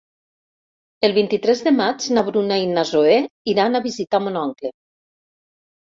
[1.07, 3.19] El vint-i-tres de maig na Bruna i na Zoè
[3.55, 4.77] iran a visitar mon oncle.